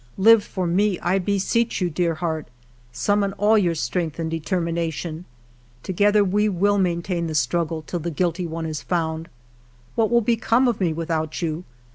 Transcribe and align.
Live 0.17 0.43
for 0.43 0.65
me, 0.65 0.99
I 1.01 1.19
beseech 1.19 1.79
you, 1.79 1.87
dear 1.91 2.15
heart. 2.15 2.47
Summon 2.91 3.33
all 3.33 3.55
your 3.55 3.75
strength 3.75 4.17
and 4.17 4.31
determination. 4.31 5.25
Together 5.83 6.23
we 6.23 6.49
will 6.49 6.79
maintain 6.79 7.27
the 7.27 7.35
struggle 7.35 7.83
till 7.83 7.99
the 7.99 8.09
guilty 8.09 8.47
one 8.47 8.65
is 8.65 8.81
found. 8.81 9.29
What 9.93 10.09
will 10.09 10.21
become 10.21 10.67
of 10.67 10.79
me 10.81 10.91
without 10.91 11.43
you 11.43 11.65